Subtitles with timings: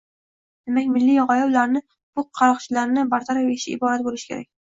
[0.69, 1.83] Demak, milliy g‘oya ularni–
[2.19, 4.51] bu qaroqchilarni bartaraf etishdan iborat bo‘lishi kerak.